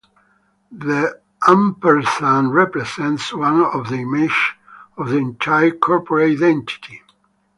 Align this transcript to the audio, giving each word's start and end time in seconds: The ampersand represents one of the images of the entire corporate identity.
The 0.71 1.21
ampersand 1.47 2.55
represents 2.55 3.31
one 3.31 3.63
of 3.63 3.89
the 3.89 3.97
images 3.97 4.31
of 4.97 5.09
the 5.09 5.17
entire 5.17 5.69
corporate 5.69 6.31
identity. 6.39 7.03